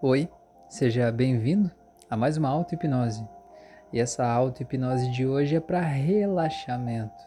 Oi, 0.00 0.28
seja 0.68 1.10
bem-vindo 1.10 1.72
a 2.08 2.16
mais 2.16 2.36
uma 2.36 2.48
auto-hipnose. 2.48 3.26
E 3.92 3.98
essa 3.98 4.24
auto-hipnose 4.24 5.10
de 5.10 5.26
hoje 5.26 5.56
é 5.56 5.60
para 5.60 5.80
relaxamento, 5.80 7.20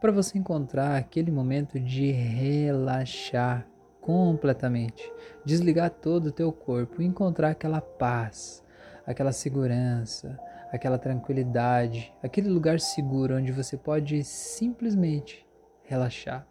para 0.00 0.10
você 0.10 0.36
encontrar 0.36 0.96
aquele 0.96 1.30
momento 1.30 1.78
de 1.78 2.10
relaxar 2.10 3.64
completamente, 4.00 5.08
desligar 5.44 5.88
todo 5.88 6.26
o 6.26 6.32
teu 6.32 6.50
corpo, 6.50 7.00
encontrar 7.00 7.50
aquela 7.50 7.80
paz, 7.80 8.60
aquela 9.06 9.30
segurança, 9.30 10.36
aquela 10.72 10.98
tranquilidade, 10.98 12.12
aquele 12.24 12.48
lugar 12.48 12.80
seguro 12.80 13.36
onde 13.36 13.52
você 13.52 13.76
pode 13.76 14.24
simplesmente 14.24 15.46
relaxar. 15.84 16.44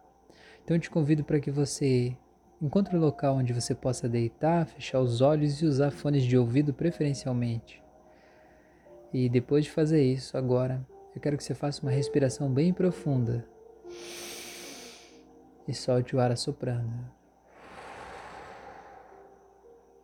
Então 0.64 0.74
eu 0.74 0.80
te 0.80 0.88
convido 0.88 1.22
para 1.22 1.38
que 1.38 1.50
você 1.50 2.16
Encontre 2.60 2.96
um 2.96 3.00
local 3.00 3.36
onde 3.36 3.52
você 3.52 3.74
possa 3.74 4.08
deitar, 4.08 4.66
fechar 4.66 5.00
os 5.00 5.20
olhos 5.20 5.60
e 5.60 5.66
usar 5.66 5.90
fones 5.90 6.22
de 6.22 6.38
ouvido 6.38 6.72
preferencialmente. 6.72 7.82
E 9.12 9.28
depois 9.28 9.66
de 9.66 9.70
fazer 9.70 10.02
isso, 10.02 10.38
agora, 10.38 10.86
eu 11.14 11.20
quero 11.20 11.36
que 11.36 11.44
você 11.44 11.54
faça 11.54 11.82
uma 11.82 11.90
respiração 11.90 12.50
bem 12.50 12.72
profunda. 12.72 13.46
E 15.68 15.74
solte 15.74 16.16
o 16.16 16.20
ar 16.20 16.32
assoprando. 16.32 16.90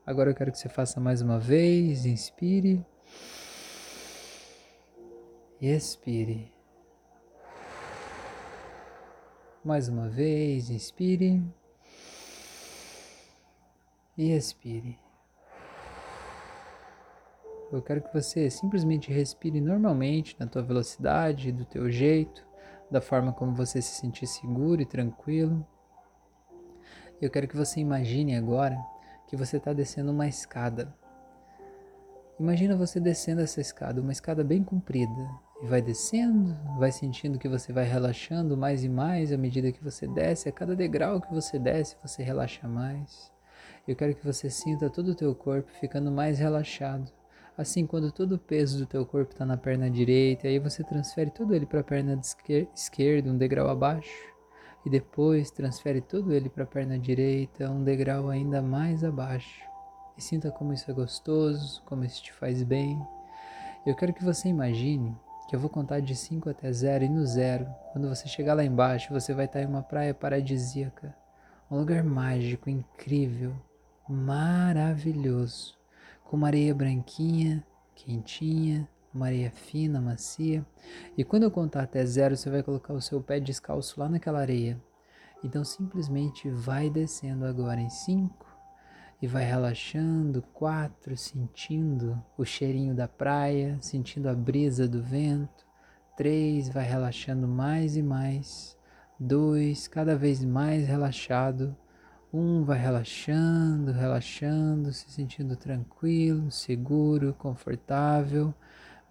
Agora 0.04 0.30
eu 0.30 0.34
quero 0.34 0.52
que 0.52 0.58
você 0.58 0.68
faça 0.68 1.00
mais 1.00 1.22
uma 1.22 1.38
vez. 1.38 2.04
Inspire. 2.04 2.84
E 5.58 5.68
expire. 5.68 6.52
Mais 9.64 9.88
uma 9.88 10.08
vez. 10.08 10.68
Inspire 10.68 11.42
e 14.16 14.32
expire. 14.32 14.98
Eu 17.72 17.80
quero 17.80 18.02
que 18.02 18.12
você 18.12 18.50
simplesmente 18.50 19.10
respire 19.10 19.60
normalmente, 19.60 20.36
na 20.38 20.46
tua 20.46 20.62
velocidade, 20.62 21.50
do 21.50 21.64
teu 21.64 21.90
jeito, 21.90 22.46
da 22.90 23.00
forma 23.00 23.32
como 23.32 23.54
você 23.54 23.80
se 23.80 23.98
sentir 23.98 24.26
seguro 24.26 24.82
e 24.82 24.86
tranquilo. 24.86 25.66
Eu 27.20 27.30
quero 27.30 27.48
que 27.48 27.56
você 27.56 27.80
imagine 27.80 28.36
agora 28.36 28.76
que 29.26 29.36
você 29.36 29.56
está 29.56 29.72
descendo 29.72 30.12
uma 30.12 30.28
escada. 30.28 30.94
Imagina 32.38 32.76
você 32.76 33.00
descendo 33.00 33.40
essa 33.40 33.60
escada, 33.60 34.02
uma 34.02 34.12
escada 34.12 34.44
bem 34.44 34.62
comprida, 34.62 35.30
e 35.62 35.66
vai 35.66 35.80
descendo, 35.80 36.54
vai 36.78 36.92
sentindo 36.92 37.38
que 37.38 37.48
você 37.48 37.72
vai 37.72 37.84
relaxando 37.84 38.56
mais 38.56 38.84
e 38.84 38.88
mais 38.88 39.32
à 39.32 39.38
medida 39.38 39.72
que 39.72 39.82
você 39.82 40.06
desce, 40.06 40.48
a 40.48 40.52
cada 40.52 40.76
degrau 40.76 41.20
que 41.20 41.32
você 41.32 41.58
desce, 41.58 41.96
você 42.02 42.22
relaxa 42.22 42.68
mais. 42.68 43.32
Eu 43.86 43.96
quero 43.96 44.14
que 44.14 44.24
você 44.24 44.48
sinta 44.48 44.88
todo 44.88 45.08
o 45.08 45.14
teu 45.14 45.34
corpo 45.34 45.68
ficando 45.80 46.10
mais 46.10 46.38
relaxado. 46.38 47.10
Assim, 47.58 47.84
quando 47.84 48.12
todo 48.12 48.36
o 48.36 48.38
peso 48.38 48.78
do 48.78 48.86
teu 48.86 49.04
corpo 49.04 49.32
está 49.32 49.44
na 49.44 49.56
perna 49.56 49.90
direita, 49.90 50.46
aí 50.46 50.58
você 50.60 50.84
transfere 50.84 51.30
todo 51.30 51.52
ele 51.52 51.66
para 51.66 51.80
a 51.80 51.84
perna 51.84 52.18
esquerda, 52.74 53.30
um 53.30 53.36
degrau 53.36 53.68
abaixo, 53.68 54.32
e 54.86 54.90
depois 54.90 55.50
transfere 55.50 56.00
todo 56.00 56.32
ele 56.32 56.48
para 56.48 56.62
a 56.62 56.66
perna 56.66 56.96
direita, 56.96 57.68
um 57.68 57.82
degrau 57.82 58.30
ainda 58.30 58.62
mais 58.62 59.02
abaixo. 59.02 59.60
E 60.16 60.22
sinta 60.22 60.50
como 60.50 60.72
isso 60.72 60.88
é 60.88 60.94
gostoso, 60.94 61.82
como 61.84 62.04
isso 62.04 62.22
te 62.22 62.32
faz 62.32 62.62
bem. 62.62 62.96
Eu 63.84 63.96
quero 63.96 64.14
que 64.14 64.24
você 64.24 64.48
imagine 64.48 65.14
que 65.48 65.56
eu 65.56 65.60
vou 65.60 65.68
contar 65.68 66.00
de 66.00 66.14
5 66.14 66.48
até 66.48 66.70
0 66.72 67.04
e 67.04 67.08
no 67.08 67.26
zero, 67.26 67.66
quando 67.92 68.08
você 68.08 68.28
chegar 68.28 68.54
lá 68.54 68.64
embaixo, 68.64 69.12
você 69.12 69.34
vai 69.34 69.46
estar 69.46 69.60
em 69.60 69.66
uma 69.66 69.82
praia 69.82 70.14
paradisíaca, 70.14 71.14
um 71.70 71.78
lugar 71.78 72.04
mágico, 72.04 72.70
incrível, 72.70 73.52
maravilhoso, 74.12 75.74
com 76.24 76.36
uma 76.36 76.46
areia 76.46 76.74
branquinha, 76.74 77.64
quentinha, 77.94 78.88
uma 79.14 79.26
areia 79.26 79.50
fina, 79.50 80.00
macia. 80.00 80.64
E 81.16 81.24
quando 81.24 81.44
eu 81.44 81.50
contar 81.50 81.82
até 81.82 82.04
zero, 82.04 82.36
você 82.36 82.50
vai 82.50 82.62
colocar 82.62 82.92
o 82.92 83.00
seu 83.00 83.20
pé 83.20 83.40
descalço 83.40 83.98
lá 83.98 84.08
naquela 84.08 84.40
areia. 84.40 84.80
Então 85.44 85.64
simplesmente 85.64 86.48
vai 86.48 86.88
descendo 86.88 87.44
agora 87.44 87.80
em 87.80 87.90
cinco 87.90 88.46
e 89.20 89.26
vai 89.26 89.44
relaxando, 89.44 90.42
quatro, 90.52 91.16
sentindo 91.16 92.20
o 92.36 92.44
cheirinho 92.44 92.94
da 92.94 93.06
praia, 93.06 93.78
sentindo 93.80 94.28
a 94.28 94.34
brisa 94.34 94.88
do 94.88 95.02
vento. 95.02 95.64
Três, 96.16 96.68
vai 96.68 96.84
relaxando 96.84 97.46
mais 97.46 97.96
e 97.96 98.02
mais. 98.02 98.76
Dois, 99.18 99.86
cada 99.86 100.16
vez 100.16 100.44
mais 100.44 100.86
relaxado. 100.86 101.76
Um 102.34 102.64
vai 102.64 102.78
relaxando, 102.78 103.92
relaxando, 103.92 104.90
se 104.90 105.10
sentindo 105.10 105.54
tranquilo, 105.54 106.50
seguro, 106.50 107.34
confortável. 107.34 108.54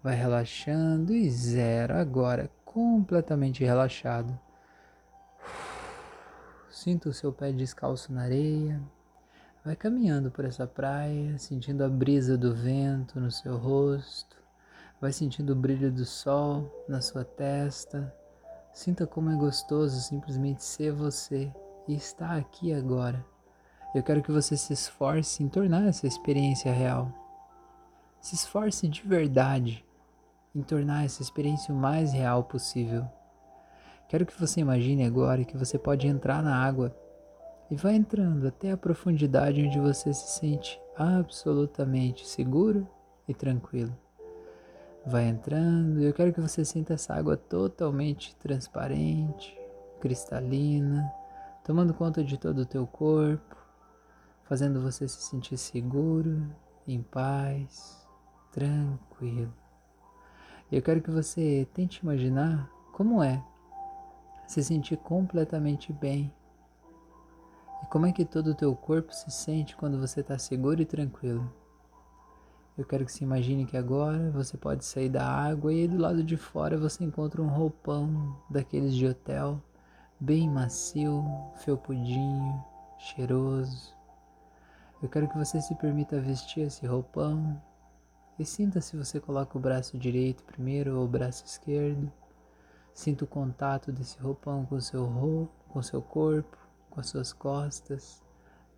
Vai 0.02 0.16
relaxando 0.16 1.12
e 1.12 1.30
zero 1.30 1.94
agora, 1.94 2.50
completamente 2.64 3.62
relaxado. 3.62 4.36
Sinta 6.68 7.10
o 7.10 7.12
seu 7.12 7.32
pé 7.32 7.52
descalço 7.52 8.12
na 8.12 8.22
areia. 8.22 8.82
Vai 9.64 9.76
caminhando 9.76 10.28
por 10.28 10.44
essa 10.44 10.66
praia, 10.66 11.38
sentindo 11.38 11.84
a 11.84 11.88
brisa 11.88 12.36
do 12.36 12.52
vento 12.52 13.20
no 13.20 13.30
seu 13.30 13.56
rosto. 13.56 14.36
Vai 15.00 15.12
sentindo 15.12 15.52
o 15.52 15.56
brilho 15.56 15.92
do 15.92 16.04
sol 16.04 16.84
na 16.88 17.00
sua 17.00 17.24
testa. 17.24 18.12
Sinta 18.72 19.06
como 19.06 19.30
é 19.30 19.36
gostoso 19.36 20.00
simplesmente 20.00 20.64
ser 20.64 20.90
você 20.90 21.52
e 21.86 21.94
está 21.94 22.36
aqui 22.36 22.72
agora. 22.72 23.24
Eu 23.94 24.02
quero 24.02 24.22
que 24.22 24.32
você 24.32 24.56
se 24.56 24.72
esforce 24.72 25.42
em 25.42 25.48
tornar 25.48 25.86
essa 25.86 26.06
experiência 26.06 26.72
real. 26.72 27.12
Se 28.20 28.34
esforce 28.34 28.88
de 28.88 29.02
verdade 29.02 29.84
em 30.54 30.62
tornar 30.62 31.04
essa 31.04 31.22
experiência 31.22 31.74
o 31.74 31.76
mais 31.76 32.12
real 32.12 32.44
possível. 32.44 33.06
Quero 34.08 34.26
que 34.26 34.38
você 34.38 34.60
imagine 34.60 35.04
agora 35.04 35.44
que 35.44 35.56
você 35.56 35.78
pode 35.78 36.06
entrar 36.06 36.42
na 36.42 36.56
água 36.56 36.94
e 37.70 37.76
vai 37.76 37.94
entrando 37.94 38.46
até 38.46 38.70
a 38.70 38.76
profundidade 38.76 39.62
onde 39.62 39.78
você 39.78 40.12
se 40.12 40.38
sente 40.38 40.80
absolutamente 40.96 42.26
seguro 42.26 42.86
e 43.26 43.34
tranquilo. 43.34 43.96
Vai 45.04 45.28
entrando 45.28 46.00
e 46.00 46.04
eu 46.04 46.12
quero 46.12 46.32
que 46.32 46.40
você 46.40 46.64
sinta 46.64 46.94
essa 46.94 47.14
água 47.14 47.36
totalmente 47.36 48.36
transparente, 48.36 49.58
cristalina 50.00 51.10
tomando 51.64 51.94
conta 51.94 52.24
de 52.24 52.36
todo 52.36 52.62
o 52.62 52.66
teu 52.66 52.86
corpo, 52.86 53.56
fazendo 54.44 54.80
você 54.80 55.06
se 55.06 55.22
sentir 55.22 55.56
seguro, 55.56 56.50
em 56.86 57.02
paz, 57.02 58.06
tranquilo. 58.50 59.52
Eu 60.70 60.82
quero 60.82 61.00
que 61.00 61.10
você 61.10 61.68
tente 61.72 62.00
imaginar 62.02 62.68
como 62.92 63.22
é 63.22 63.42
se 64.46 64.62
sentir 64.62 64.96
completamente 64.98 65.92
bem. 65.92 66.32
E 67.82 67.86
como 67.86 68.06
é 68.06 68.12
que 68.12 68.24
todo 68.24 68.48
o 68.48 68.54
teu 68.54 68.74
corpo 68.74 69.12
se 69.12 69.30
sente 69.30 69.76
quando 69.76 69.98
você 69.98 70.20
está 70.20 70.38
seguro 70.38 70.82
e 70.82 70.86
tranquilo. 70.86 71.50
Eu 72.76 72.84
quero 72.84 73.04
que 73.04 73.12
você 73.12 73.24
imagine 73.24 73.66
que 73.66 73.76
agora 73.76 74.30
você 74.30 74.56
pode 74.56 74.84
sair 74.84 75.08
da 75.08 75.26
água 75.26 75.72
e 75.72 75.82
aí 75.82 75.88
do 75.88 75.98
lado 75.98 76.22
de 76.22 76.36
fora 76.36 76.78
você 76.78 77.04
encontra 77.04 77.42
um 77.42 77.48
roupão 77.48 78.36
daqueles 78.48 78.94
de 78.94 79.06
hotel 79.06 79.62
bem 80.22 80.48
macio, 80.48 81.24
felpudinho, 81.56 82.64
cheiroso. 82.96 83.92
Eu 85.02 85.08
quero 85.08 85.28
que 85.28 85.36
você 85.36 85.60
se 85.60 85.74
permita 85.74 86.20
vestir 86.20 86.60
esse 86.60 86.86
roupão 86.86 87.60
e 88.38 88.44
sinta 88.44 88.80
se 88.80 88.96
você 88.96 89.18
coloca 89.18 89.58
o 89.58 89.60
braço 89.60 89.98
direito 89.98 90.44
primeiro 90.44 90.96
ou 90.96 91.06
o 91.06 91.08
braço 91.08 91.44
esquerdo. 91.44 92.08
Sinta 92.94 93.24
o 93.24 93.26
contato 93.26 93.90
desse 93.90 94.16
roupão 94.20 94.64
com 94.64 94.80
seu 94.80 95.04
ro 95.04 95.50
com 95.68 95.82
seu 95.82 96.00
corpo, 96.00 96.56
com 96.88 97.00
as 97.00 97.08
suas 97.08 97.32
costas. 97.32 98.22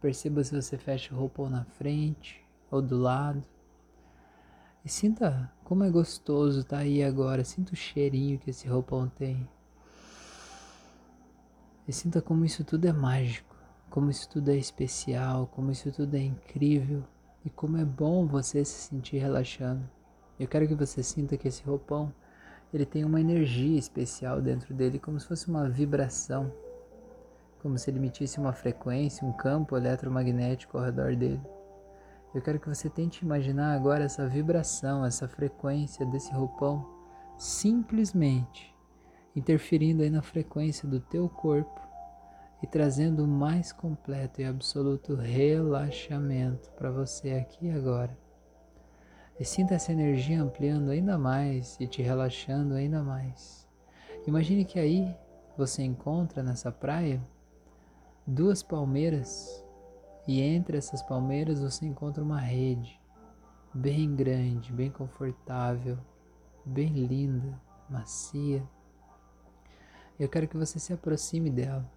Perceba 0.00 0.42
se 0.42 0.58
você 0.58 0.78
fecha 0.78 1.14
o 1.14 1.18
roupão 1.18 1.50
na 1.50 1.66
frente 1.66 2.42
ou 2.70 2.80
do 2.80 2.96
lado. 2.96 3.44
E 4.82 4.88
sinta 4.88 5.52
como 5.62 5.84
é 5.84 5.90
gostoso 5.90 6.60
estar 6.60 6.78
tá 6.78 6.82
aí 6.84 7.04
agora. 7.04 7.44
Sinta 7.44 7.74
o 7.74 7.76
cheirinho 7.76 8.38
que 8.38 8.48
esse 8.48 8.66
roupão 8.66 9.10
tem. 9.10 9.46
E 11.86 11.92
sinta 11.92 12.22
como 12.22 12.44
isso 12.44 12.64
tudo 12.64 12.86
é 12.86 12.92
mágico, 12.92 13.54
como 13.90 14.10
isso 14.10 14.28
tudo 14.28 14.50
é 14.50 14.56
especial, 14.56 15.46
como 15.48 15.70
isso 15.70 15.92
tudo 15.92 16.16
é 16.16 16.20
incrível 16.20 17.04
e 17.44 17.50
como 17.50 17.76
é 17.76 17.84
bom 17.84 18.26
você 18.26 18.64
se 18.64 18.88
sentir 18.88 19.18
relaxando. 19.18 19.88
Eu 20.40 20.48
quero 20.48 20.66
que 20.66 20.74
você 20.74 21.02
sinta 21.02 21.36
que 21.36 21.46
esse 21.46 21.62
roupão 21.62 22.12
ele 22.72 22.84
tem 22.84 23.04
uma 23.04 23.20
energia 23.20 23.78
especial 23.78 24.40
dentro 24.40 24.74
dele, 24.74 24.98
como 24.98 25.20
se 25.20 25.28
fosse 25.28 25.48
uma 25.48 25.68
vibração, 25.68 26.52
como 27.62 27.78
se 27.78 27.88
ele 27.88 27.98
emitisse 27.98 28.40
uma 28.40 28.52
frequência, 28.52 29.26
um 29.26 29.32
campo 29.32 29.76
eletromagnético 29.76 30.76
ao 30.76 30.84
redor 30.84 31.14
dele. 31.14 31.40
Eu 32.34 32.42
quero 32.42 32.58
que 32.58 32.68
você 32.68 32.90
tente 32.90 33.24
imaginar 33.24 33.74
agora 33.74 34.04
essa 34.04 34.26
vibração, 34.26 35.04
essa 35.04 35.28
frequência 35.28 36.04
desse 36.06 36.32
roupão 36.32 36.84
simplesmente 37.38 38.73
interferindo 39.34 40.02
aí 40.02 40.10
na 40.10 40.22
frequência 40.22 40.88
do 40.88 41.00
teu 41.00 41.28
corpo 41.28 41.80
e 42.62 42.66
trazendo 42.66 43.24
o 43.24 43.28
mais 43.28 43.72
completo 43.72 44.40
e 44.40 44.44
absoluto 44.44 45.14
relaxamento 45.14 46.70
para 46.72 46.90
você 46.90 47.32
aqui 47.32 47.66
e 47.66 47.70
agora. 47.70 48.16
E 49.38 49.44
sinta 49.44 49.74
essa 49.74 49.92
energia 49.92 50.40
ampliando 50.40 50.90
ainda 50.90 51.18
mais 51.18 51.76
e 51.80 51.86
te 51.86 52.00
relaxando 52.00 52.74
ainda 52.74 53.02
mais. 53.02 53.68
Imagine 54.26 54.64
que 54.64 54.78
aí 54.78 55.14
você 55.56 55.82
encontra 55.82 56.42
nessa 56.42 56.70
praia 56.70 57.20
duas 58.26 58.62
palmeiras 58.62 59.62
e 60.26 60.40
entre 60.40 60.78
essas 60.78 61.02
palmeiras 61.02 61.60
você 61.60 61.84
encontra 61.84 62.22
uma 62.22 62.40
rede 62.40 62.98
bem 63.74 64.14
grande, 64.14 64.72
bem 64.72 64.90
confortável, 64.90 65.98
bem 66.64 66.92
linda, 66.92 67.60
macia. 67.90 68.62
Eu 70.18 70.28
quero 70.28 70.46
que 70.46 70.56
você 70.56 70.78
se 70.78 70.92
aproxime 70.92 71.50
dela 71.50 71.90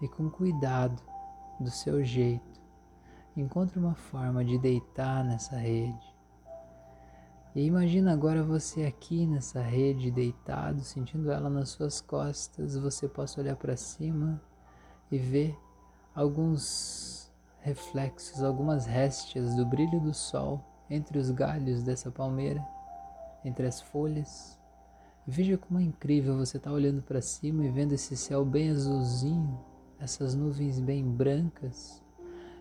e 0.00 0.08
com 0.08 0.30
cuidado, 0.30 1.02
do 1.60 1.70
seu 1.70 2.02
jeito, 2.02 2.60
encontre 3.36 3.78
uma 3.78 3.94
forma 3.94 4.42
de 4.44 4.58
deitar 4.58 5.22
nessa 5.22 5.56
rede. 5.56 6.14
E 7.54 7.66
imagina 7.66 8.12
agora 8.12 8.42
você 8.42 8.84
aqui 8.84 9.26
nessa 9.26 9.60
rede 9.60 10.10
deitado, 10.10 10.80
sentindo 10.82 11.30
ela 11.30 11.50
nas 11.50 11.70
suas 11.70 12.00
costas, 12.00 12.76
você 12.76 13.08
possa 13.08 13.40
olhar 13.40 13.56
para 13.56 13.76
cima 13.76 14.40
e 15.10 15.18
ver 15.18 15.58
alguns 16.14 17.30
reflexos, 17.60 18.42
algumas 18.42 18.86
réstias 18.86 19.54
do 19.54 19.66
brilho 19.66 20.00
do 20.00 20.14
sol 20.14 20.64
entre 20.88 21.18
os 21.18 21.30
galhos 21.30 21.82
dessa 21.82 22.10
palmeira, 22.10 22.64
entre 23.44 23.66
as 23.66 23.80
folhas. 23.80 24.59
Veja 25.26 25.58
como 25.58 25.78
é 25.78 25.82
incrível 25.82 26.36
você 26.36 26.56
estar 26.56 26.70
tá 26.70 26.74
olhando 26.74 27.02
para 27.02 27.20
cima 27.20 27.64
e 27.64 27.70
vendo 27.70 27.92
esse 27.92 28.16
céu 28.16 28.44
bem 28.44 28.70
azulzinho, 28.70 29.60
essas 29.98 30.34
nuvens 30.34 30.80
bem 30.80 31.04
brancas, 31.04 32.02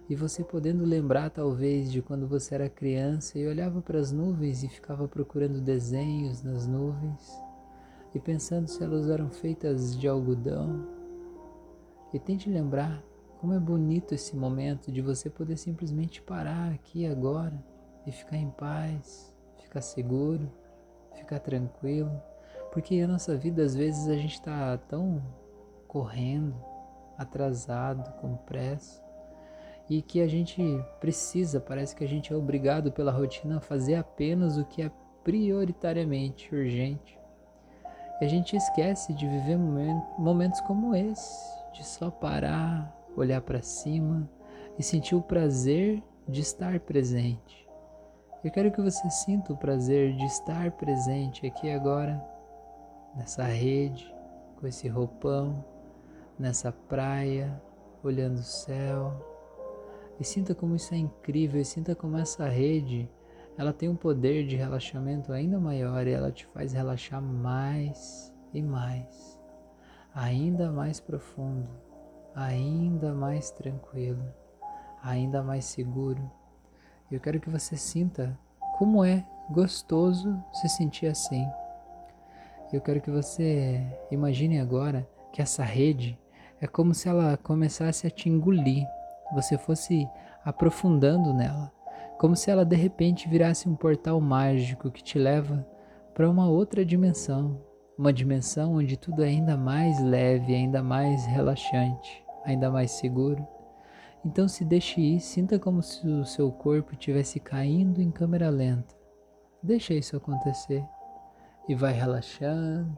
e 0.09 0.15
você 0.15 0.44
podendo 0.44 0.83
lembrar 0.83 1.29
talvez 1.29 1.91
de 1.91 2.01
quando 2.01 2.27
você 2.27 2.56
era 2.56 2.69
criança 2.69 3.38
e 3.38 3.47
olhava 3.47 3.81
para 3.81 4.00
as 4.00 4.11
nuvens 4.11 4.63
e 4.63 4.67
ficava 4.67 5.07
procurando 5.07 5.61
desenhos 5.61 6.41
nas 6.41 6.67
nuvens 6.67 7.31
e 8.13 8.19
pensando 8.19 8.67
se 8.67 8.83
elas 8.83 9.07
eram 9.07 9.29
feitas 9.29 9.97
de 9.97 10.07
algodão. 10.07 10.88
E 12.11 12.19
tente 12.19 12.50
lembrar 12.50 13.03
como 13.39 13.53
é 13.53 13.59
bonito 13.59 14.13
esse 14.15 14.35
momento 14.35 14.91
de 14.91 15.01
você 15.01 15.29
poder 15.29 15.57
simplesmente 15.57 16.21
parar 16.21 16.73
aqui 16.73 17.06
agora 17.06 17.63
e 18.06 18.11
ficar 18.11 18.38
em 18.38 18.50
paz, 18.50 19.33
ficar 19.61 19.81
seguro, 19.81 20.51
ficar 21.15 21.39
tranquilo, 21.39 22.11
porque 22.71 23.00
a 23.01 23.07
nossa 23.07 23.36
vida 23.36 23.63
às 23.63 23.75
vezes 23.75 24.07
a 24.07 24.16
gente 24.16 24.33
está 24.33 24.77
tão 24.77 25.21
correndo, 25.88 26.56
atrasado, 27.18 28.13
com 28.19 28.36
pressa, 28.36 29.04
e 29.89 30.01
que 30.01 30.21
a 30.21 30.27
gente 30.27 30.62
precisa, 31.00 31.60
parece 31.60 31.95
que 31.95 32.04
a 32.04 32.07
gente 32.07 32.31
é 32.31 32.36
obrigado 32.36 32.92
pela 32.92 33.12
rotina 33.12 33.57
a 33.57 33.62
fazer 33.62 33.95
apenas 33.95 34.57
o 34.57 34.66
que 34.66 34.83
é 34.83 34.92
prioritariamente 35.24 36.54
urgente. 36.54 37.19
E 38.21 38.25
a 38.25 38.27
gente 38.27 38.56
esquece 38.56 39.13
de 39.13 39.27
viver 39.27 39.57
momentos 39.57 40.62
como 40.62 40.94
esse, 40.94 41.57
de 41.74 41.86
só 41.86 42.12
parar, 42.12 42.95
olhar 43.16 43.42
para 43.42 43.62
cima 43.62 44.30
e 44.77 44.83
sentir 44.83 45.16
o 45.16 45.21
prazer 45.21 46.04
de 46.27 46.42
estar 46.42 46.80
presente. 46.81 47.68
Eu 48.44 48.51
quero 48.51 48.71
que 48.71 48.81
você 48.81 49.10
sinta 49.10 49.51
o 49.51 49.57
prazer 49.57 50.16
de 50.16 50.25
estar 50.25 50.71
presente 50.71 51.45
aqui 51.48 51.69
agora, 51.71 52.24
nessa 53.19 53.44
rede, 53.44 54.12
com 54.60 54.66
esse 54.66 54.88
roupão, 54.88 55.63
nessa 56.39 56.71
praia, 56.71 57.62
olhando 58.04 58.38
o 58.38 58.44
céu. 58.44 59.13
E 60.19 60.24
sinta 60.24 60.56
como 60.56 60.75
isso 60.75 60.94
é 60.95 60.98
incrível, 60.98 61.62
e 61.62 61.66
sinta 61.66 61.94
como 61.94 62.18
essa 62.18 62.48
rede, 62.48 63.07
ela 63.57 63.71
tem 63.71 63.88
um 63.88 63.95
poder 63.95 64.48
de 64.48 64.56
relaxamento 64.56 65.31
ainda 65.31 65.60
maior 65.60 66.07
e 66.07 66.12
ela 66.12 66.31
te 66.31 66.48
faz 66.48 66.74
relaxar 66.74 67.21
mais 67.21 68.33
e 68.54 68.62
mais, 68.63 69.39
ainda 70.16 70.71
mais 70.71 71.00
profundo, 71.00 71.69
ainda 72.33 73.13
mais 73.13 73.51
tranquilo, 73.51 74.24
ainda 75.04 75.44
mais 75.44 75.66
seguro 75.66 76.39
eu 77.12 77.19
quero 77.19 77.39
que 77.39 77.50
você 77.50 77.75
sinta 77.75 78.38
como 78.77 79.04
é 79.04 79.25
gostoso 79.50 80.42
se 80.54 80.69
sentir 80.69 81.07
assim. 81.07 81.44
Eu 82.71 82.81
quero 82.81 83.01
que 83.01 83.10
você 83.10 83.81
imagine 84.12 84.60
agora 84.60 85.07
que 85.33 85.42
essa 85.42 85.63
rede 85.63 86.19
é 86.62 86.68
como 86.68 86.94
se 86.94 87.10
ela 87.10 87.36
começasse 87.38 88.06
a 88.06 88.12
te 88.12 88.30
engolir, 88.30 88.86
você 89.33 89.57
fosse 89.57 90.07
aprofundando 90.45 91.33
nela, 91.33 91.71
como 92.19 92.36
se 92.36 92.51
ela 92.51 92.63
de 92.63 92.75
repente 92.75 93.27
virasse 93.27 93.68
um 93.68 93.75
portal 93.75 94.21
mágico 94.21 94.92
que 94.92 95.04
te 95.04 95.18
leva 95.18 95.66
para 96.13 96.30
uma 96.30 96.48
outra 96.48 96.86
dimensão, 96.86 97.60
uma 97.98 98.13
dimensão 98.13 98.75
onde 98.75 98.98
tudo 98.98 99.24
é 99.24 99.30
ainda 99.30 99.57
mais 99.57 100.00
leve, 100.00 100.54
ainda 100.54 100.83
mais 100.83 101.25
relaxante, 101.25 102.24
ainda 102.45 102.69
mais 102.69 102.92
seguro. 102.92 103.48
Então 104.24 104.48
se 104.48 104.63
deixe 104.63 105.01
ir, 105.01 105.19
sinta 105.19 105.57
como 105.57 105.81
se 105.81 106.07
o 106.07 106.24
seu 106.24 106.51
corpo 106.51 106.94
estivesse 106.94 107.39
caindo 107.39 108.00
em 108.00 108.12
câmera 108.12 108.50
lenta. 108.50 108.95
Deixa 109.63 109.95
isso 109.95 110.16
acontecer 110.16 110.86
e 111.69 111.75
vai 111.75 111.94
relaxando. 111.94 112.94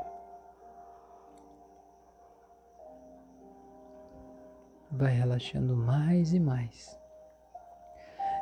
Vai 4.89 5.13
relaxando 5.13 5.77
mais 5.77 6.33
e 6.33 6.39
mais. 6.39 6.99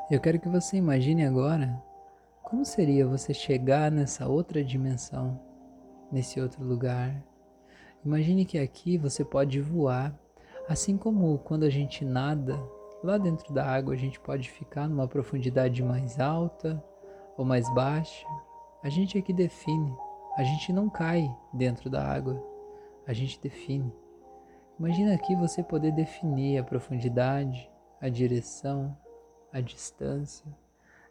Eu 0.09 0.21
quero 0.21 0.39
que 0.39 0.47
você 0.47 0.77
imagine 0.77 1.25
agora 1.25 1.83
como 2.43 2.63
seria 2.63 3.05
você 3.05 3.33
chegar 3.33 3.91
nessa 3.91 4.25
outra 4.25 4.63
dimensão, 4.63 5.37
nesse 6.09 6.39
outro 6.39 6.63
lugar. 6.63 7.21
Imagine 8.05 8.45
que 8.45 8.57
aqui 8.57 8.97
você 8.97 9.25
pode 9.25 9.59
voar 9.59 10.17
Assim 10.69 10.99
como 10.99 11.39
quando 11.39 11.63
a 11.63 11.69
gente 11.69 12.05
nada, 12.05 12.61
lá 13.03 13.17
dentro 13.17 13.51
da 13.51 13.65
água 13.65 13.95
a 13.95 13.97
gente 13.97 14.19
pode 14.19 14.51
ficar 14.51 14.87
numa 14.87 15.07
profundidade 15.07 15.81
mais 15.81 16.19
alta 16.19 16.79
ou 17.35 17.43
mais 17.43 17.67
baixa, 17.73 18.27
a 18.83 18.87
gente 18.87 19.17
aqui 19.17 19.33
define. 19.33 19.91
A 20.39 20.43
gente 20.45 20.71
não 20.71 20.89
cai 20.89 21.29
dentro 21.51 21.89
da 21.89 22.01
água, 22.01 22.41
a 23.05 23.11
gente 23.11 23.41
define. 23.41 23.93
Imagina 24.79 25.13
aqui 25.13 25.35
você 25.35 25.61
poder 25.61 25.91
definir 25.91 26.57
a 26.57 26.63
profundidade, 26.63 27.69
a 27.99 28.07
direção, 28.07 28.97
a 29.51 29.59
distância 29.59 30.45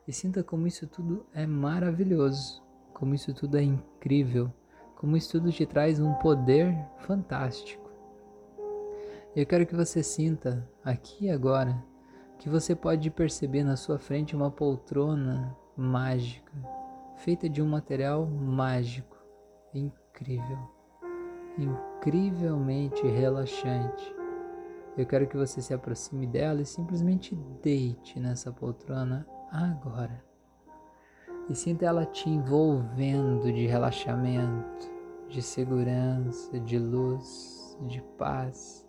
e 0.06 0.14
sinta 0.14 0.42
como 0.42 0.66
isso 0.66 0.86
tudo 0.86 1.26
é 1.34 1.44
maravilhoso, 1.44 2.62
como 2.94 3.14
isso 3.14 3.34
tudo 3.34 3.58
é 3.58 3.62
incrível, 3.62 4.50
como 4.96 5.14
isso 5.14 5.32
tudo 5.32 5.52
te 5.52 5.66
traz 5.66 6.00
um 6.00 6.14
poder 6.14 6.74
fantástico. 7.00 7.90
Eu 9.36 9.44
quero 9.44 9.66
que 9.66 9.76
você 9.76 10.02
sinta 10.02 10.66
aqui 10.82 11.26
e 11.26 11.30
agora 11.30 11.76
que 12.38 12.48
você 12.48 12.74
pode 12.74 13.10
perceber 13.10 13.62
na 13.62 13.76
sua 13.76 13.98
frente 13.98 14.34
uma 14.34 14.50
poltrona 14.50 15.54
mágica, 15.76 16.50
feita 17.16 17.46
de 17.46 17.60
um 17.60 17.68
material 17.68 18.26
mágico, 18.26 19.17
incrível, 19.74 20.58
incrivelmente 21.58 23.06
relaxante. 23.06 24.14
Eu 24.96 25.06
quero 25.06 25.26
que 25.26 25.36
você 25.36 25.60
se 25.60 25.72
aproxime 25.72 26.26
dela 26.26 26.60
e 26.60 26.66
simplesmente 26.66 27.34
deite 27.62 28.18
nessa 28.18 28.52
poltrona 28.52 29.26
agora. 29.50 30.24
E 31.48 31.54
sinta 31.54 31.86
ela 31.86 32.04
te 32.04 32.28
envolvendo 32.28 33.52
de 33.52 33.66
relaxamento, 33.66 34.90
de 35.28 35.40
segurança, 35.40 36.58
de 36.60 36.78
luz, 36.78 37.78
de 37.86 38.02
paz 38.18 38.88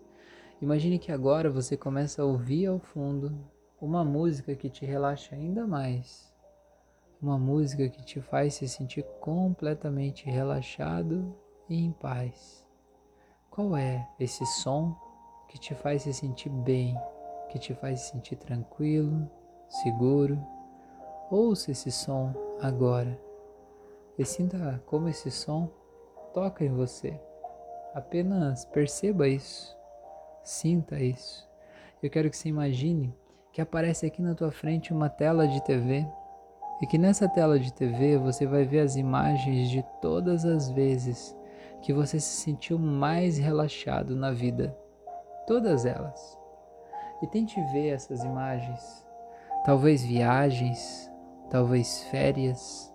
Imagine 0.60 0.98
que 0.98 1.10
agora 1.10 1.48
você 1.48 1.74
começa 1.74 2.20
a 2.20 2.24
ouvir 2.24 2.66
ao 2.66 2.78
fundo 2.78 3.34
uma 3.80 4.04
música 4.04 4.54
que 4.54 4.68
te 4.68 4.84
relaxa 4.84 5.34
ainda 5.34 5.66
mais. 5.66 6.29
Uma 7.22 7.38
música 7.38 7.88
que 7.88 8.02
te 8.02 8.20
faz 8.20 8.54
se 8.54 8.66
sentir 8.66 9.02
completamente 9.20 10.24
relaxado 10.24 11.36
e 11.68 11.84
em 11.84 11.92
paz. 11.92 12.66
Qual 13.50 13.76
é 13.76 14.08
esse 14.18 14.46
som 14.46 14.96
que 15.46 15.58
te 15.58 15.74
faz 15.74 16.02
se 16.02 16.14
sentir 16.14 16.48
bem, 16.48 16.96
que 17.50 17.58
te 17.58 17.74
faz 17.74 18.00
se 18.00 18.12
sentir 18.12 18.36
tranquilo, 18.36 19.30
seguro? 19.68 20.40
Ouça 21.30 21.72
esse 21.72 21.90
som 21.90 22.32
agora 22.60 23.20
e 24.18 24.24
sinta 24.24 24.82
como 24.86 25.08
esse 25.08 25.30
som 25.30 25.68
toca 26.32 26.64
em 26.64 26.70
você. 26.70 27.20
Apenas 27.94 28.64
perceba 28.64 29.28
isso. 29.28 29.76
Sinta 30.42 30.98
isso. 30.98 31.48
Eu 32.02 32.08
quero 32.08 32.30
que 32.30 32.36
você 32.36 32.48
imagine 32.48 33.14
que 33.52 33.60
aparece 33.60 34.06
aqui 34.06 34.22
na 34.22 34.34
tua 34.34 34.50
frente 34.50 34.92
uma 34.92 35.08
tela 35.08 35.46
de 35.46 35.62
TV 35.64 36.06
e 36.80 36.86
que 36.86 36.96
nessa 36.96 37.28
tela 37.28 37.58
de 37.58 37.72
TV 37.72 38.16
você 38.16 38.46
vai 38.46 38.64
ver 38.64 38.80
as 38.80 38.96
imagens 38.96 39.68
de 39.68 39.84
todas 40.00 40.44
as 40.44 40.70
vezes 40.70 41.36
que 41.82 41.92
você 41.92 42.20
se 42.20 42.42
sentiu 42.42 42.78
mais 42.78 43.38
relaxado 43.38 44.14
na 44.14 44.30
vida. 44.30 44.76
todas 45.46 45.84
elas. 45.84 46.38
E 47.20 47.26
tente 47.26 47.60
ver 47.72 47.88
essas 47.88 48.22
imagens, 48.22 49.04
talvez 49.64 50.04
viagens, 50.04 51.10
talvez 51.50 52.04
férias, 52.04 52.94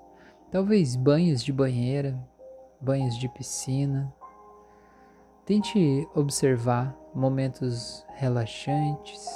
talvez 0.50 0.96
banhos 0.96 1.44
de 1.44 1.52
banheira, 1.52 2.18
banhos 2.80 3.18
de 3.18 3.28
piscina. 3.28 4.14
Tente 5.46 6.08
observar 6.16 6.96
momentos 7.14 8.06
relaxantes, 8.16 9.28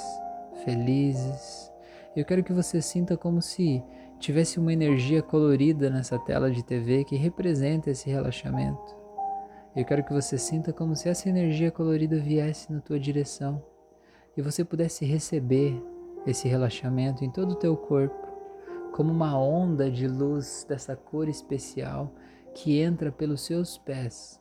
felizes. 0.64 1.69
Eu 2.16 2.24
quero 2.24 2.42
que 2.42 2.52
você 2.52 2.82
sinta 2.82 3.16
como 3.16 3.40
se 3.40 3.82
tivesse 4.18 4.58
uma 4.58 4.72
energia 4.72 5.22
colorida 5.22 5.88
nessa 5.88 6.18
tela 6.18 6.50
de 6.50 6.62
TV 6.64 7.04
que 7.04 7.14
representa 7.14 7.90
esse 7.90 8.10
relaxamento. 8.10 8.96
Eu 9.76 9.84
quero 9.84 10.02
que 10.04 10.12
você 10.12 10.36
sinta 10.36 10.72
como 10.72 10.96
se 10.96 11.08
essa 11.08 11.28
energia 11.28 11.70
colorida 11.70 12.18
viesse 12.18 12.72
na 12.72 12.80
tua 12.80 12.98
direção 12.98 13.62
e 14.36 14.42
você 14.42 14.64
pudesse 14.64 15.04
receber 15.04 15.80
esse 16.26 16.48
relaxamento 16.48 17.24
em 17.24 17.30
todo 17.30 17.52
o 17.52 17.58
teu 17.58 17.76
corpo, 17.76 18.28
como 18.92 19.12
uma 19.12 19.38
onda 19.38 19.88
de 19.88 20.08
luz 20.08 20.66
dessa 20.68 20.96
cor 20.96 21.28
especial 21.28 22.12
que 22.52 22.80
entra 22.80 23.12
pelos 23.12 23.42
seus 23.42 23.78
pés 23.78 24.40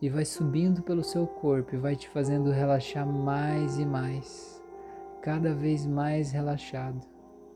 e 0.00 0.08
vai 0.08 0.24
subindo 0.24 0.82
pelo 0.82 1.04
seu 1.04 1.26
corpo 1.26 1.74
e 1.74 1.78
vai 1.78 1.94
te 1.94 2.08
fazendo 2.08 2.50
relaxar 2.50 3.06
mais 3.06 3.78
e 3.78 3.84
mais, 3.84 4.57
cada 5.28 5.52
vez 5.52 5.84
mais 5.84 6.30
relaxado, 6.30 7.06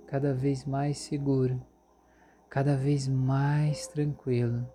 cada 0.07 0.35
vez 0.35 0.67
mais 0.67 0.99
seguro, 0.99 1.59
cada 2.51 2.77
vez 2.77 3.09
mais 3.09 3.87
tranquilo 3.87 4.69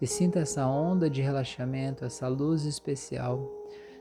e 0.00 0.06
sinta 0.06 0.38
essa 0.38 0.66
onda 0.66 1.10
de 1.10 1.20
relaxamento, 1.20 2.06
essa 2.06 2.26
luz 2.28 2.64
especial, 2.64 3.46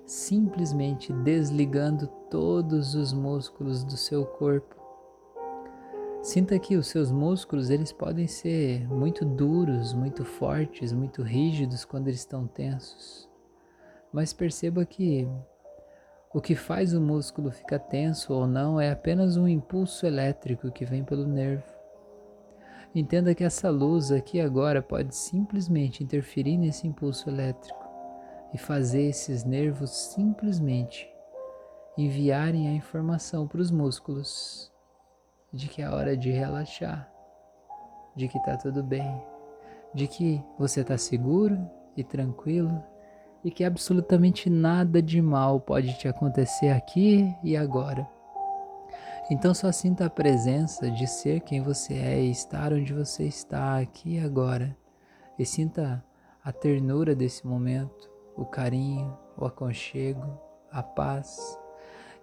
simplesmente 0.06 1.12
desligando 1.12 2.08
todos 2.30 2.96
os 2.96 3.12
músculos 3.12 3.84
do 3.84 3.98
seu 3.98 4.26
corpo. 4.26 4.78
Sinta 6.22 6.58
que 6.58 6.78
os 6.78 6.88
seus 6.88 7.12
músculos 7.12 7.70
eles 7.70 7.92
podem 7.92 8.28
ser 8.28 8.88
muito 8.88 9.26
duros, 9.26 9.94
muito 9.94 10.24
fortes, 10.24 10.94
muito 10.94 11.22
rígidos 11.22 11.84
quando 11.84 12.08
eles 12.08 12.22
estão 12.22 12.48
tensos. 12.48 13.30
Mas 14.10 14.32
perceba 14.32 14.86
que 14.86 15.28
o 16.34 16.40
que 16.40 16.56
faz 16.56 16.94
o 16.94 17.02
músculo 17.02 17.52
ficar 17.52 17.80
tenso 17.80 18.34
ou 18.34 18.48
não 18.48 18.80
é 18.80 18.92
apenas 18.92 19.36
um 19.36 19.48
impulso 19.48 20.06
elétrico 20.06 20.72
que 20.72 20.86
vem 20.86 21.04
pelo 21.04 21.28
nervo. 21.28 21.64
Entenda 22.96 23.36
que 23.36 23.44
essa 23.44 23.70
luz 23.70 24.12
aqui 24.12 24.40
agora 24.40 24.82
pode 24.82 25.16
simplesmente 25.16 26.04
interferir 26.04 26.58
nesse 26.58 26.88
impulso 26.88 27.30
elétrico 27.30 27.80
e 28.54 28.58
fazer 28.58 29.04
esses 29.04 29.44
nervos 29.44 29.92
simplesmente 29.92 31.10
enviarem 31.98 32.68
a 32.68 32.74
informação 32.74 33.48
para 33.48 33.62
os 33.62 33.72
músculos 33.72 34.72
de 35.52 35.68
que 35.68 35.82
é 35.82 35.90
hora 35.90 36.16
de 36.16 36.32
relaxar, 36.32 37.12
de 38.16 38.28
que 38.28 38.38
está 38.38 38.56
tudo 38.58 38.82
bem, 38.82 39.22
de 39.94 40.08
que 40.08 40.42
você 40.58 40.82
está 40.82 40.98
seguro 40.98 41.58
e 41.96 42.04
tranquilo 42.04 42.82
e 43.44 43.52
que 43.52 43.64
absolutamente 43.64 44.50
nada 44.50 45.02
de 45.02 45.22
mal 45.22 45.60
pode 45.60 45.98
te 45.98 46.08
acontecer 46.08 46.70
aqui 46.70 47.34
e 47.44 47.58
agora. 47.58 48.08
Então 49.30 49.54
só 49.54 49.72
sinta 49.72 50.06
a 50.06 50.10
presença 50.10 50.92
de 50.92 51.08
ser 51.08 51.40
quem 51.42 51.62
você 51.62 51.94
é 51.94 52.22
e 52.22 52.32
estar 52.32 52.74
onde 52.74 52.94
você 52.94 53.24
está 53.24 53.80
aqui 53.80 54.16
e 54.16 54.20
agora. 54.20 54.76
E 55.40 55.46
sinta 55.46 56.04
a 56.44 56.52
ternura 56.52 57.16
desse 57.16 57.48
momento, 57.48 58.12
o 58.36 58.46
carinho, 58.46 59.18
o 59.38 59.46
aconchego, 59.46 60.38
a 60.72 60.84
paz. 60.84 61.58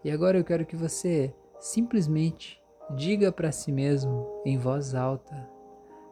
E 0.04 0.10
agora 0.10 0.38
eu 0.38 0.44
quero 0.44 0.66
que 0.66 0.76
você 0.76 1.34
simplesmente 1.58 2.60
diga 2.94 3.32
para 3.32 3.52
si 3.52 3.72
mesmo 3.72 4.26
em 4.44 4.58
voz 4.58 4.94
alta: 4.94 5.48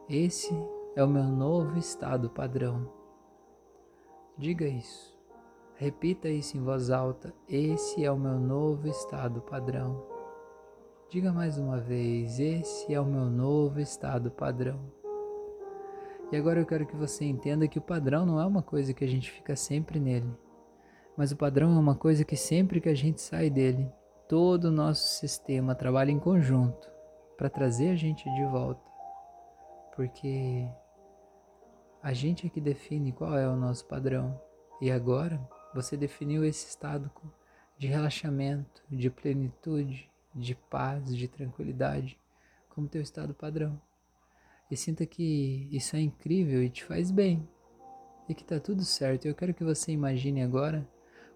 Esse 0.09 0.53
é 0.95 1.03
o 1.03 1.07
meu 1.07 1.25
novo 1.25 1.77
estado 1.77 2.29
padrão. 2.29 2.96
Diga 4.37 4.67
isso. 4.67 5.17
Repita 5.75 6.29
isso 6.29 6.57
em 6.57 6.61
voz 6.61 6.89
alta: 6.89 7.33
Esse 7.49 8.03
é 8.03 8.11
o 8.11 8.17
meu 8.17 8.39
novo 8.39 8.87
estado 8.87 9.41
padrão. 9.41 10.17
Diga 11.09 11.31
mais 11.31 11.57
uma 11.57 11.79
vez: 11.79 12.37
esse 12.37 12.93
é 12.93 12.99
o 12.99 13.05
meu 13.05 13.25
novo 13.29 13.79
estado 13.79 14.29
padrão. 14.29 14.91
E 16.29 16.35
agora 16.35 16.59
eu 16.59 16.65
quero 16.65 16.85
que 16.85 16.97
você 16.97 17.23
entenda 17.23 17.67
que 17.67 17.79
o 17.79 17.81
padrão 17.81 18.25
não 18.25 18.41
é 18.41 18.45
uma 18.45 18.61
coisa 18.61 18.93
que 18.93 19.05
a 19.05 19.07
gente 19.07 19.31
fica 19.31 19.55
sempre 19.55 20.01
nele, 20.01 20.29
mas 21.15 21.31
o 21.31 21.37
padrão 21.37 21.73
é 21.75 21.79
uma 21.79 21.95
coisa 21.95 22.25
que 22.25 22.35
sempre 22.35 22.81
que 22.81 22.89
a 22.89 22.93
gente 22.93 23.21
sai 23.21 23.49
dele, 23.49 23.89
todo 24.27 24.65
o 24.65 24.71
nosso 24.71 25.07
sistema 25.19 25.73
trabalha 25.73 26.11
em 26.11 26.19
conjunto 26.19 26.91
para 27.37 27.49
trazer 27.49 27.91
a 27.91 27.95
gente 27.95 28.29
de 28.29 28.43
volta. 28.45 28.83
Porque 29.95 30.67
a 32.07 32.13
gente 32.13 32.47
é 32.47 32.49
que 32.49 32.61
define 32.61 33.11
qual 33.11 33.37
é 33.37 33.45
o 33.49 33.57
nosso 33.57 33.85
padrão. 33.85 34.39
E 34.79 34.89
agora 34.89 35.45
você 35.75 35.97
definiu 35.97 36.45
esse 36.45 36.65
estado 36.69 37.11
de 37.77 37.85
relaxamento, 37.85 38.81
de 38.89 39.09
plenitude, 39.09 40.09
de 40.33 40.55
paz, 40.55 41.13
de 41.13 41.27
tranquilidade, 41.27 42.17
como 42.69 42.87
teu 42.87 43.01
estado 43.01 43.33
padrão. 43.33 43.77
E 44.71 44.77
sinta 44.77 45.05
que 45.05 45.67
isso 45.69 45.97
é 45.97 45.99
incrível 45.99 46.63
e 46.63 46.69
te 46.69 46.85
faz 46.85 47.11
bem. 47.11 47.45
E 48.29 48.33
que 48.33 48.41
está 48.41 48.57
tudo 48.57 48.85
certo. 48.85 49.25
Eu 49.25 49.35
quero 49.35 49.53
que 49.53 49.65
você 49.65 49.91
imagine 49.91 50.41
agora 50.41 50.87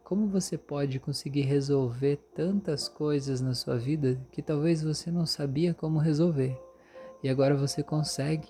como 0.06 0.30
você 0.30 0.58
pode 0.58 1.02
conseguir 1.02 1.42
resolver 1.42 2.16
tantas 2.34 2.88
coisas 2.88 3.42
na 3.42 3.54
sua 3.54 3.78
vida 3.78 4.26
que 4.32 4.42
talvez 4.42 4.82
você 4.82 5.12
não 5.12 5.26
sabia 5.26 5.74
como 5.74 6.00
resolver. 6.00 6.58
E 7.22 7.28
agora 7.28 7.58
você 7.58 7.84
consegue, 7.84 8.48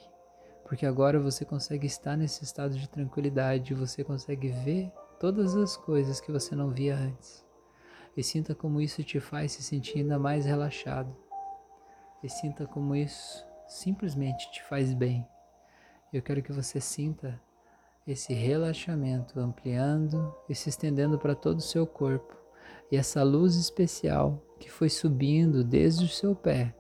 porque 0.72 0.86
agora 0.86 1.20
você 1.20 1.44
consegue 1.44 1.86
estar 1.86 2.16
nesse 2.16 2.46
estado 2.46 2.80
de 2.80 2.88
tranquilidade, 2.88 3.74
você 3.74 4.06
consegue 4.06 4.48
ver 4.48 4.90
todas 5.20 5.54
as 5.54 5.76
coisas 5.76 6.22
que 6.22 6.32
você 6.32 6.56
não 6.56 6.70
via 6.70 6.96
antes 6.96 7.46
e 8.16 8.24
sinta 8.24 8.56
como 8.56 8.80
isso 8.80 9.04
te 9.04 9.20
faz 9.20 9.52
se 9.52 9.64
sentir 9.64 9.98
ainda 9.98 10.18
mais 10.18 10.46
relaxado. 10.46 11.14
E 12.24 12.30
sinta 12.30 12.66
como 12.66 12.96
isso 12.96 13.46
simplesmente 13.68 14.50
te 14.54 14.64
faz 14.64 14.94
bem. 14.94 15.28
Eu 16.14 16.22
quero 16.22 16.42
que 16.42 16.54
você 16.54 16.80
sinta 16.80 17.38
esse 18.08 18.34
relaxamento 18.34 19.42
ampliando 19.42 20.34
e 20.48 20.56
se 20.56 20.70
estendendo 20.70 21.20
para 21.20 21.36
todo 21.36 21.58
o 21.58 21.62
seu 21.62 21.86
corpo. 21.86 22.34
E 22.90 22.96
essa 22.96 23.22
luz 23.24 23.58
especial 23.58 24.42
que 24.58 24.72
foi 24.72 24.88
subindo 24.88 25.66
desde 25.66 26.06
o 26.06 26.08
seu 26.08 26.34
pé 26.34 26.74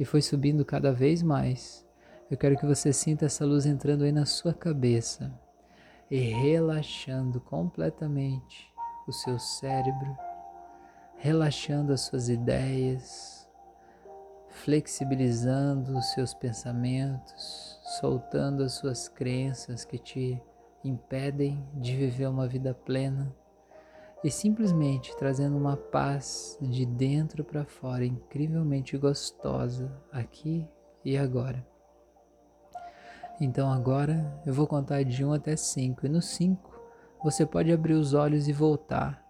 e 0.00 0.06
foi 0.06 0.22
subindo 0.22 0.64
cada 0.64 0.90
vez 0.90 1.22
mais. 1.22 1.85
Eu 2.28 2.36
quero 2.36 2.56
que 2.56 2.66
você 2.66 2.92
sinta 2.92 3.26
essa 3.26 3.44
luz 3.44 3.66
entrando 3.66 4.02
aí 4.02 4.10
na 4.10 4.26
sua 4.26 4.52
cabeça 4.52 5.32
e 6.10 6.18
relaxando 6.18 7.40
completamente 7.40 8.68
o 9.06 9.12
seu 9.12 9.38
cérebro, 9.38 10.18
relaxando 11.18 11.92
as 11.92 12.00
suas 12.00 12.28
ideias, 12.28 13.48
flexibilizando 14.48 15.96
os 15.96 16.06
seus 16.14 16.34
pensamentos, 16.34 17.80
soltando 18.00 18.64
as 18.64 18.72
suas 18.72 19.06
crenças 19.06 19.84
que 19.84 19.96
te 19.96 20.42
impedem 20.82 21.64
de 21.74 21.96
viver 21.96 22.26
uma 22.26 22.48
vida 22.48 22.74
plena 22.74 23.32
e 24.24 24.32
simplesmente 24.32 25.16
trazendo 25.16 25.56
uma 25.56 25.76
paz 25.76 26.58
de 26.60 26.84
dentro 26.84 27.44
para 27.44 27.64
fora 27.64 28.04
incrivelmente 28.04 28.98
gostosa 28.98 29.96
aqui 30.10 30.68
e 31.04 31.16
agora. 31.16 31.75
Então 33.40 33.70
agora 33.70 34.40
eu 34.46 34.54
vou 34.54 34.66
contar 34.66 35.02
de 35.02 35.24
1 35.24 35.32
até 35.32 35.56
5 35.56 36.06
e 36.06 36.08
no 36.08 36.22
5 36.22 36.80
você 37.22 37.44
pode 37.44 37.70
abrir 37.70 37.94
os 37.94 38.14
olhos 38.14 38.48
e 38.48 38.52
voltar 38.52 39.26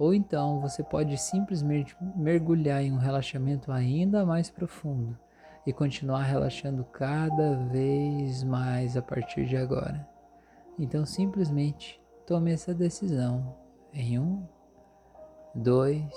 ou 0.00 0.14
então 0.14 0.62
você 0.62 0.82
pode 0.82 1.18
simplesmente 1.18 1.94
mergulhar 2.16 2.82
em 2.82 2.90
um 2.90 2.96
relaxamento 2.96 3.70
ainda 3.70 4.24
mais 4.24 4.48
profundo 4.48 5.14
e 5.66 5.74
continuar 5.74 6.22
relaxando 6.22 6.82
cada 6.84 7.54
vez 7.66 8.42
mais 8.42 8.96
a 8.96 9.02
partir 9.02 9.44
de 9.44 9.58
agora. 9.58 10.08
Então 10.78 11.04
simplesmente 11.04 12.00
tome 12.26 12.50
essa 12.50 12.72
decisão 12.72 13.54
em 13.92 14.18
um, 14.18 14.42
dois, 15.54 16.14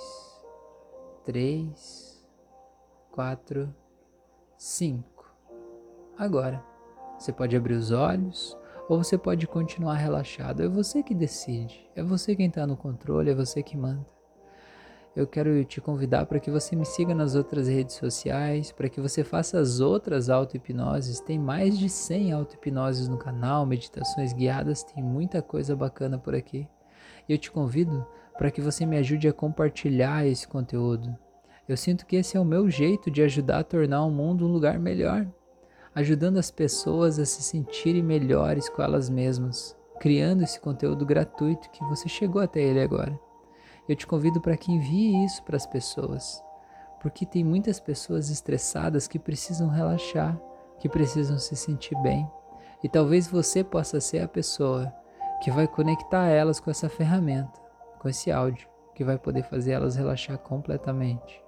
três, 1.25 2.25
quatro, 3.11 3.75
cinco. 4.57 5.29
Agora 6.17 6.63
você 7.23 7.31
pode 7.31 7.55
abrir 7.55 7.75
os 7.75 7.89
olhos 7.91 8.57
ou 8.89 9.01
você 9.01 9.17
pode 9.17 9.47
continuar 9.47 9.95
relaxado. 9.95 10.61
É 10.61 10.67
você 10.67 11.01
que 11.01 11.15
decide, 11.15 11.89
é 11.95 12.03
você 12.03 12.35
quem 12.35 12.47
está 12.47 12.67
no 12.67 12.75
controle, 12.75 13.31
é 13.31 13.33
você 13.33 13.63
que 13.63 13.77
manda. 13.77 14.05
Eu 15.15 15.25
quero 15.25 15.63
te 15.63 15.79
convidar 15.79 16.25
para 16.25 16.39
que 16.39 16.51
você 16.51 16.75
me 16.75 16.85
siga 16.85 17.15
nas 17.15 17.33
outras 17.33 17.67
redes 17.67 17.95
sociais, 17.95 18.71
para 18.73 18.89
que 18.89 18.99
você 18.99 19.23
faça 19.23 19.59
as 19.59 19.79
outras 19.79 20.29
auto-hipnoses. 20.29 21.21
Tem 21.21 21.39
mais 21.39 21.77
de 21.77 21.87
100 21.87 22.33
auto-hipnoses 22.33 23.07
no 23.07 23.17
canal, 23.17 23.65
meditações 23.65 24.33
guiadas, 24.33 24.83
tem 24.83 25.03
muita 25.03 25.41
coisa 25.41 25.75
bacana 25.75 26.17
por 26.17 26.35
aqui. 26.35 26.67
E 27.29 27.31
eu 27.31 27.37
te 27.37 27.51
convido 27.51 28.05
para 28.37 28.51
que 28.51 28.59
você 28.59 28.85
me 28.85 28.97
ajude 28.97 29.29
a 29.29 29.33
compartilhar 29.33 30.25
esse 30.25 30.47
conteúdo. 30.47 31.15
Eu 31.69 31.77
sinto 31.77 32.05
que 32.05 32.17
esse 32.17 32.35
é 32.35 32.39
o 32.39 32.45
meu 32.45 32.69
jeito 32.69 33.09
de 33.09 33.21
ajudar 33.21 33.59
a 33.59 33.63
tornar 33.63 34.03
o 34.03 34.11
mundo 34.11 34.45
um 34.45 34.51
lugar 34.51 34.77
melhor, 34.77 35.25
ajudando 35.95 36.37
as 36.37 36.49
pessoas 36.49 37.19
a 37.19 37.25
se 37.25 37.43
sentirem 37.43 38.01
melhores 38.01 38.67
com 38.67 38.81
elas 38.81 39.09
mesmas, 39.09 39.77
criando 39.99 40.43
esse 40.43 40.59
conteúdo 40.59 41.05
gratuito 41.05 41.69
que 41.69 41.83
você 41.85 42.09
chegou 42.09 42.41
até 42.41 42.61
ele 42.61 42.81
agora. 42.81 43.17
Eu 43.87 43.95
te 43.95 44.07
convido 44.07 44.41
para 44.41 44.57
que 44.57 44.71
envie 44.71 45.23
isso 45.23 45.43
para 45.43 45.55
as 45.55 45.67
pessoas, 45.67 46.43
porque 47.01 47.25
tem 47.25 47.43
muitas 47.43 47.79
pessoas 47.79 48.29
estressadas 48.29 49.07
que 49.07 49.19
precisam 49.19 49.69
relaxar, 49.69 50.39
que 50.79 50.89
precisam 50.89 51.37
se 51.37 51.55
sentir 51.55 51.95
bem, 52.01 52.29
e 52.83 52.89
talvez 52.89 53.27
você 53.27 53.63
possa 53.63 54.01
ser 54.01 54.19
a 54.19 54.27
pessoa 54.27 54.91
que 55.43 55.51
vai 55.51 55.67
conectar 55.67 56.27
elas 56.27 56.59
com 56.59 56.71
essa 56.71 56.89
ferramenta, 56.89 57.61
com 57.99 58.09
esse 58.09 58.31
áudio, 58.31 58.67
que 58.95 59.03
vai 59.03 59.17
poder 59.17 59.43
fazer 59.43 59.73
elas 59.73 59.95
relaxar 59.95 60.37
completamente. 60.37 61.41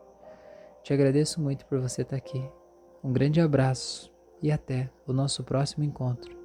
Te 0.84 0.94
agradeço 0.94 1.42
muito 1.42 1.66
por 1.66 1.80
você 1.80 2.04
estar 2.04 2.16
aqui. 2.16 2.44
Um 3.04 3.12
grande 3.12 3.40
abraço 3.42 4.15
e 4.42 4.52
até 4.52 4.90
o 5.08 5.14
nosso 5.14 5.44
próximo 5.44 5.84
encontro. 5.84 6.45